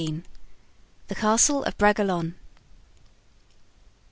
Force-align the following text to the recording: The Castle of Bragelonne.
The 1.09 1.13
Castle 1.13 1.63
of 1.63 1.77
Bragelonne. 1.77 2.33